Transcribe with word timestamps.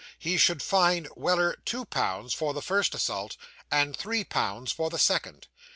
He 0.17 0.35
should 0.35 0.63
fine 0.63 1.05
Weller 1.15 1.55
two 1.63 1.85
pounds 1.85 2.33
for 2.33 2.55
the 2.55 2.61
first 2.63 2.95
assault, 2.95 3.37
and 3.69 3.95
three 3.95 4.23
pounds 4.23 4.71
for 4.71 4.89
the 4.89 4.97
second. 4.97 5.45